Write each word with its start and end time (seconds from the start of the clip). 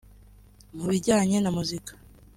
Mu 0.75 0.85
bijyane 0.91 1.35
na 1.39 1.49
muzika 1.55 1.91